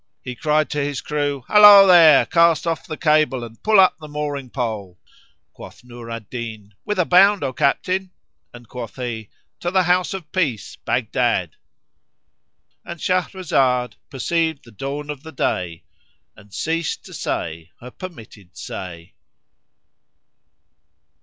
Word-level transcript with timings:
he 0.23 0.33
cried 0.33 0.67
to 0.67 0.79
his 0.83 0.99
crew, 0.99 1.43
"Hallo 1.47 1.85
there! 1.85 2.25
cast 2.25 2.65
off 2.65 2.87
the 2.87 2.97
cable 2.97 3.43
and 3.43 3.61
pull 3.61 3.79
up 3.79 3.99
the 3.99 4.07
mooring 4.07 4.49
pole!"[FN#40] 4.49 5.53
Quoth 5.53 5.83
Nur 5.83 6.09
al 6.09 6.21
Din, 6.21 6.73
"Whither 6.83 7.05
bound, 7.05 7.43
O 7.43 7.53
captain?" 7.53 8.09
and 8.51 8.67
quoth 8.67 8.95
he, 8.95 9.29
"To 9.59 9.69
the 9.69 9.83
House 9.83 10.15
of 10.15 10.31
Peace, 10.31 10.75
Baghdad,"— 10.75 11.55
And 12.83 12.99
Shahrazad 12.99 13.93
perceived 14.09 14.65
the 14.65 14.71
dawn 14.71 15.11
of 15.11 15.21
day 15.35 15.83
and 16.35 16.51
ceased 16.51 17.05
to 17.05 17.13
say 17.13 17.69
her 17.79 17.91
permitted 17.91 18.57
say. 18.57 19.13